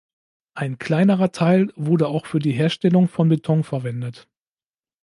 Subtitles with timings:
[0.55, 4.27] Ein kleinerer Teil wurde auch für die Herstellung von Beton verwendet.